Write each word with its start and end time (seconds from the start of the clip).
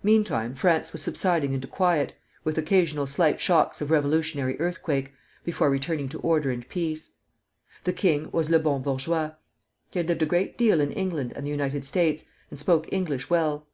Meantime 0.00 0.54
France 0.54 0.92
was 0.92 1.02
subsiding 1.02 1.52
into 1.52 1.66
quiet, 1.66 2.12
with 2.44 2.56
occasional 2.56 3.04
slight 3.04 3.40
shocks 3.40 3.80
of 3.80 3.90
revolutionary 3.90 4.56
earthquake, 4.60 5.12
before 5.42 5.68
returning 5.68 6.08
to 6.08 6.20
order 6.20 6.52
and 6.52 6.68
peace. 6.68 7.10
The 7.82 7.92
king 7.92 8.30
was 8.30 8.48
le 8.48 8.60
bon 8.60 8.80
bourgeois. 8.82 9.32
He 9.90 9.98
had 9.98 10.06
lived 10.08 10.22
a 10.22 10.26
great 10.26 10.56
deal 10.56 10.80
in 10.80 10.92
England 10.92 11.32
and 11.34 11.44
the 11.44 11.50
United 11.50 11.84
States, 11.84 12.26
and 12.48 12.60
spoke 12.60 12.88
English 12.92 13.28
well. 13.28 13.66